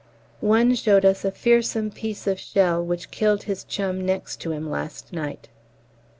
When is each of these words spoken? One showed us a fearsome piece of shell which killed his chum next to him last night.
One 0.39 0.73
showed 0.73 1.05
us 1.05 1.23
a 1.23 1.29
fearsome 1.29 1.91
piece 1.91 2.25
of 2.25 2.39
shell 2.39 2.83
which 2.83 3.11
killed 3.11 3.43
his 3.43 3.63
chum 3.63 4.03
next 4.03 4.37
to 4.41 4.51
him 4.51 4.67
last 4.67 5.13
night. 5.13 5.47